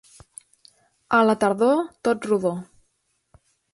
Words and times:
A 1.17 1.21
la 1.27 1.35
tardor, 1.43 1.85
tot 2.09 2.27
rodó. 2.33 2.57